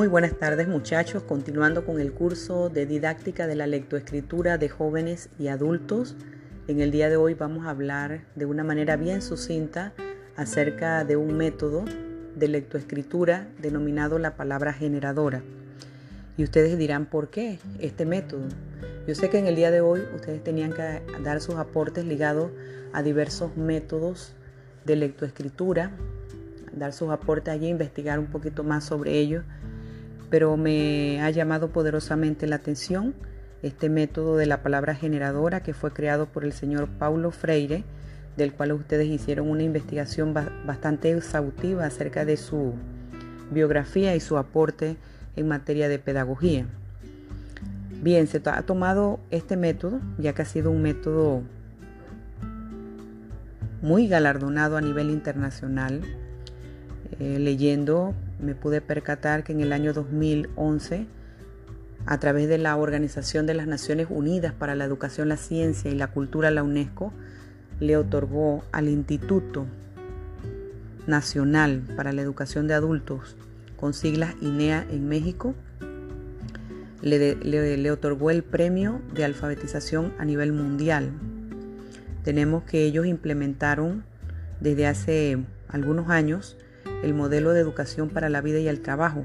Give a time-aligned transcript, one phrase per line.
[0.00, 5.28] Muy buenas tardes muchachos, continuando con el curso de didáctica de la lectoescritura de jóvenes
[5.38, 6.16] y adultos.
[6.68, 9.92] En el día de hoy vamos a hablar de una manera bien sucinta
[10.36, 11.84] acerca de un método
[12.34, 15.42] de lectoescritura denominado la palabra generadora.
[16.38, 18.48] Y ustedes dirán, ¿por qué este método?
[19.06, 22.50] Yo sé que en el día de hoy ustedes tenían que dar sus aportes ligados
[22.94, 24.32] a diversos métodos
[24.86, 25.90] de lectoescritura,
[26.72, 29.44] dar sus aportes allí, investigar un poquito más sobre ellos,
[30.30, 33.14] pero me ha llamado poderosamente la atención
[33.62, 37.84] este método de la palabra generadora que fue creado por el señor Paulo Freire,
[38.36, 42.72] del cual ustedes hicieron una investigación bastante exhaustiva acerca de su
[43.50, 44.96] biografía y su aporte
[45.36, 46.66] en materia de pedagogía.
[48.02, 51.42] Bien, se ha tomado este método, ya que ha sido un método
[53.82, 56.00] muy galardonado a nivel internacional.
[57.18, 61.06] Eh, leyendo me pude percatar que en el año 2011,
[62.06, 65.94] a través de la Organización de las Naciones Unidas para la Educación, la Ciencia y
[65.94, 67.12] la Cultura, la UNESCO,
[67.78, 69.66] le otorgó al Instituto
[71.06, 73.36] Nacional para la Educación de Adultos,
[73.76, 75.54] con siglas INEA en México,
[77.02, 81.10] le, le, otorgó el premio de alfabetización a nivel mundial.
[82.24, 84.04] Tenemos que ellos implementaron
[84.60, 86.58] desde hace algunos años
[87.02, 89.24] el modelo de educación para la vida y el trabajo,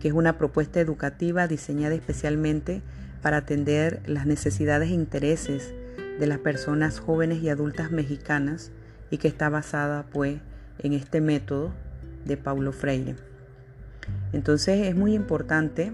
[0.00, 2.82] que es una propuesta educativa diseñada especialmente
[3.22, 5.74] para atender las necesidades e intereses
[6.18, 8.70] de las personas jóvenes y adultas mexicanas
[9.10, 10.40] y que está basada pues
[10.78, 11.72] en este método
[12.24, 13.16] de Paulo Freire.
[14.32, 15.92] Entonces es muy importante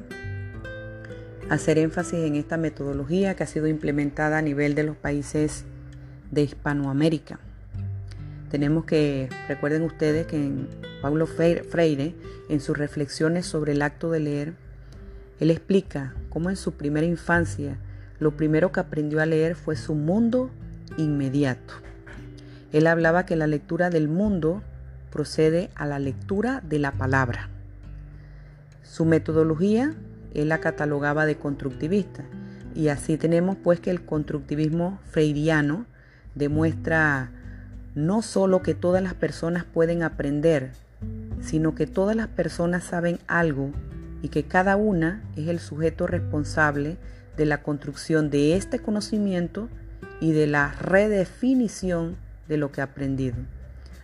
[1.48, 5.64] hacer énfasis en esta metodología que ha sido implementada a nivel de los países
[6.30, 7.38] de Hispanoamérica.
[8.50, 10.68] Tenemos que, recuerden ustedes que en
[11.02, 12.14] Paulo Freire,
[12.48, 14.54] en sus reflexiones sobre el acto de leer,
[15.40, 17.76] él explica cómo en su primera infancia
[18.20, 20.50] lo primero que aprendió a leer fue su mundo
[20.96, 21.74] inmediato.
[22.72, 24.62] Él hablaba que la lectura del mundo
[25.10, 27.48] procede a la lectura de la palabra.
[28.84, 29.94] Su metodología
[30.34, 32.24] él la catalogaba de constructivista
[32.74, 35.84] y así tenemos pues que el constructivismo freiriano
[36.34, 37.30] demuestra
[37.94, 40.72] no solo que todas las personas pueden aprender,
[41.42, 43.72] sino que todas las personas saben algo
[44.22, 46.96] y que cada una es el sujeto responsable
[47.36, 49.68] de la construcción de este conocimiento
[50.20, 52.16] y de la redefinición
[52.48, 53.36] de lo que ha aprendido.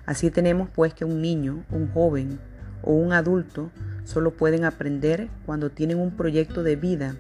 [0.07, 2.41] Así tenemos pues que un niño, un joven
[2.83, 3.71] o un adulto
[4.05, 7.15] solo pueden aprender cuando tienen un proyecto de vida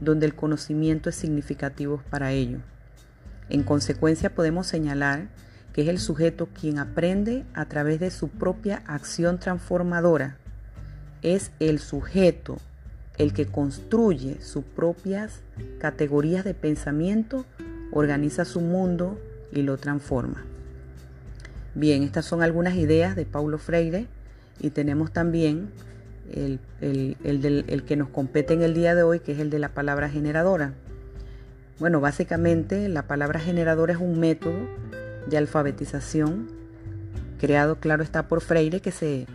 [0.00, 2.60] donde el conocimiento es significativo para ellos.
[3.48, 5.28] En consecuencia podemos señalar
[5.76, 10.38] que es el sujeto quien aprende a través de su propia acción transformadora.
[11.20, 12.56] Es el sujeto
[13.18, 15.42] el que construye sus propias
[15.78, 17.44] categorías de pensamiento,
[17.92, 19.20] organiza su mundo
[19.52, 20.46] y lo transforma.
[21.74, 24.06] Bien, estas son algunas ideas de Paulo Freire
[24.58, 25.68] y tenemos también
[26.32, 29.74] el, el, que nos compete en el día de hoy, que es el de la
[29.74, 30.72] palabra generadora.
[31.78, 34.56] Bueno, básicamente la palabra generadora es un método
[35.26, 36.48] de alfabetización
[37.38, 39.26] creado, claro está, por Freire, que se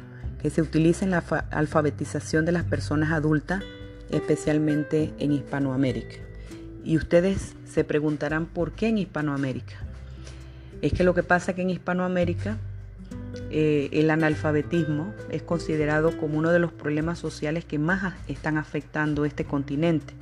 [0.41, 1.19] que se utiliza en la
[1.51, 3.63] alfabetización de las personas adultas,
[4.09, 6.15] especialmente en Hispanoamérica.
[6.83, 9.75] Y ustedes se preguntarán por qué en Hispanoamérica.
[10.81, 12.57] Es que lo que pasa es que en Hispanoamérica
[13.51, 19.25] eh, el analfabetismo es considerado como uno de los problemas sociales que más están afectando
[19.25, 20.15] este continente,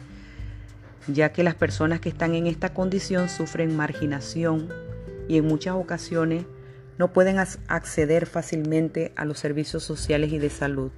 [1.08, 4.68] ya que las personas que están en esta condición sufren marginación
[5.30, 6.44] y en muchas ocasiones
[6.98, 10.92] no pueden acceder fácilmente a los servicios sociales y de salud,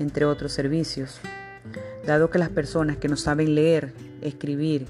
[0.00, 1.20] entre otros servicios.
[2.04, 4.86] Dado que las personas que no saben leer, escribir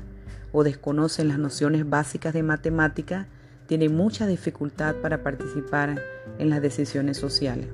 [0.52, 3.26] o desconocen las nociones básicas de matemática
[3.66, 6.00] tienen mucha dificultad para participar
[6.38, 7.66] en las decisiones sociales.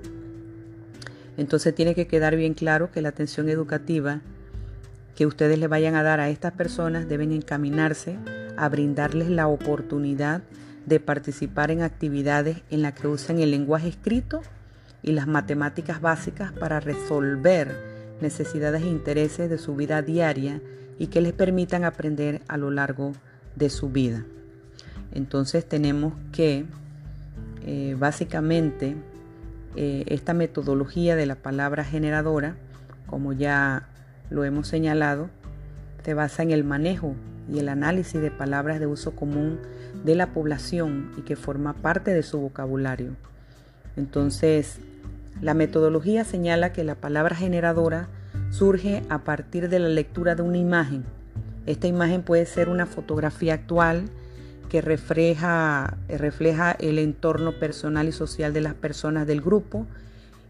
[1.36, 4.22] Entonces tiene que quedar bien claro que la atención educativa
[5.14, 8.16] que ustedes le vayan a dar a estas personas deben encaminarse
[8.56, 10.42] a brindarles la oportunidad
[10.86, 14.42] de participar en actividades en las que usen el lenguaje escrito
[15.02, 17.76] y las matemáticas básicas para resolver
[18.20, 20.60] necesidades e intereses de su vida diaria
[20.98, 23.12] y que les permitan aprender a lo largo
[23.56, 24.24] de su vida.
[25.12, 26.64] Entonces tenemos que
[27.66, 28.96] eh, básicamente
[29.76, 32.56] eh, esta metodología de la palabra generadora,
[33.06, 33.88] como ya
[34.30, 35.30] lo hemos señalado,
[36.04, 37.14] se basa en el manejo
[37.52, 39.58] y el análisis de palabras de uso común
[40.04, 43.16] de la población y que forma parte de su vocabulario.
[43.96, 44.80] Entonces,
[45.40, 48.08] La metodología señala que la palabra generadora
[48.50, 51.04] surge a partir de la lectura de una imagen.
[51.66, 54.04] Esta imagen puede ser una fotografía actual
[54.68, 55.96] que refleja,
[56.78, 59.86] el entorno personal y social de las personas del grupo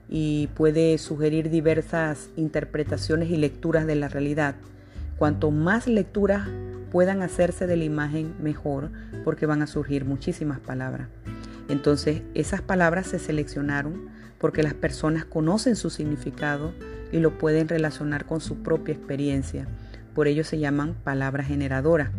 [0.09, 4.55] y puede sugerir diversas interpretaciones y lecturas de la realidad.
[5.19, 6.49] Cuanto más lecturas
[6.95, 8.89] puedan hacerse de la imagen, mejor,
[9.25, 11.09] porque van a surgir muchísimas palabras.
[11.69, 16.73] Entonces, esas palabras se seleccionaron porque las personas conocen su significado
[17.11, 19.67] y lo pueden relacionar con su propia experiencia.
[20.15, 22.11] Por ello se llaman palabras generadoras.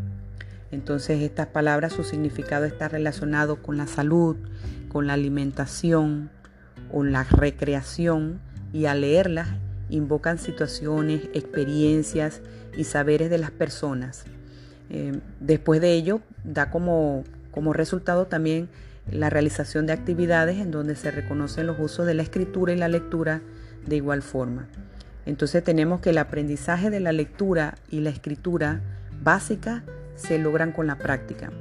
[0.72, 4.36] Entonces, estas palabras, su significado está relacionado con la salud,
[4.90, 6.30] con la alimentación,
[6.92, 8.42] con la recreación
[8.74, 9.48] y al leerlas
[9.90, 12.42] invocan situaciones, experiencias
[12.76, 14.26] y saberes de las personas.
[14.90, 18.70] Eh, después de ello, da como, como resultado también
[19.12, 22.88] la realización de actividades en donde se reconocen los usos de la escritura y la
[22.88, 23.42] lectura
[23.86, 24.68] de igual forma.
[25.26, 28.82] Entonces tenemos que el aprendizaje de la lectura y la escritura
[29.24, 29.84] básica
[30.16, 31.52] se logran con la práctica.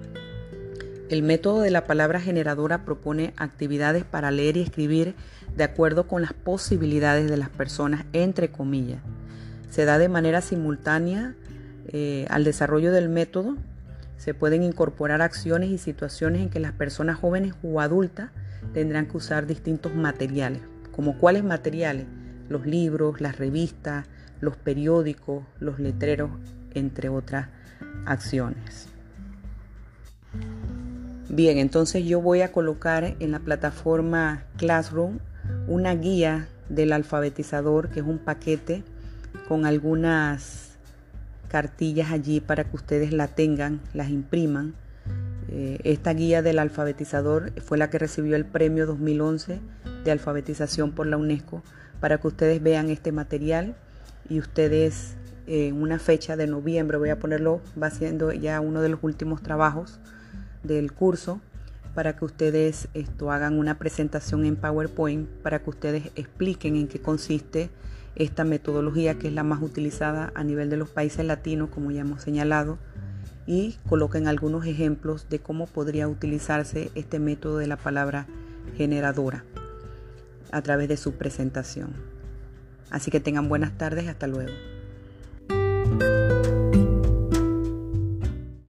[1.10, 5.14] El método de la palabra generadora propone actividades para leer y escribir
[5.56, 9.00] de acuerdo con las posibilidades de las personas, entre comillas.
[9.70, 11.34] Se da de manera simultánea
[11.88, 13.56] eh, al desarrollo del método.
[14.16, 18.30] Se pueden incorporar acciones y situaciones en que las personas jóvenes o adultas
[18.72, 20.60] tendrán que usar distintos materiales.
[20.92, 22.06] ¿Como cuáles materiales?
[22.48, 24.06] Los libros, las revistas,
[24.40, 26.30] los periódicos, los letreros,
[26.74, 27.48] entre otras
[28.06, 28.88] acciones.
[31.28, 35.18] Bien, entonces yo voy a colocar en la plataforma Classroom
[35.66, 38.84] una guía del alfabetizador, que es un paquete
[39.48, 40.73] con algunas
[41.54, 44.74] cartillas allí para que ustedes la tengan, las impriman.
[45.48, 49.60] Eh, esta guía del alfabetizador fue la que recibió el premio 2011
[50.02, 51.62] de alfabetización por la UNESCO
[52.00, 53.76] para que ustedes vean este material
[54.28, 55.14] y ustedes
[55.46, 59.40] en una fecha de noviembre, voy a ponerlo, va siendo ya uno de los últimos
[59.40, 60.00] trabajos
[60.64, 61.40] del curso
[61.94, 67.00] para que ustedes esto hagan una presentación en PowerPoint para que ustedes expliquen en qué
[67.00, 67.70] consiste
[68.16, 72.02] esta metodología que es la más utilizada a nivel de los países latinos, como ya
[72.02, 72.78] hemos señalado,
[73.46, 78.26] y coloquen algunos ejemplos de cómo podría utilizarse este método de la palabra
[78.76, 79.44] generadora
[80.50, 81.92] a través de su presentación.
[82.90, 84.52] Así que tengan buenas tardes, hasta luego.